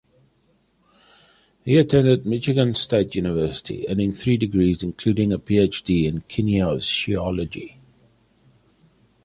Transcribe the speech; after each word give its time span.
He 1.63 1.77
attended 1.77 2.25
Michigan 2.25 2.73
State 2.73 3.13
University, 3.13 3.87
earning 3.87 4.13
three 4.13 4.35
degrees, 4.35 4.81
including 4.81 5.31
a 5.31 5.37
Ph.D. 5.37 6.07
in 6.07 6.21
kinesiology. 6.21 7.75